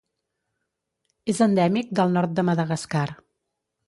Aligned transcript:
És 1.33 1.41
endèmic 1.47 1.91
del 1.99 2.15
nord 2.15 2.33
de 2.39 2.47
Madagascar. 2.49 3.05